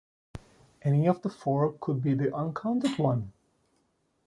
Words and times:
Any 0.81 1.07
of 1.07 1.21
the 1.21 1.29
four 1.29 1.73
could 1.79 2.01
be 2.01 2.15
the 2.15 2.35
uncounted 2.35 2.97
one. 2.97 3.33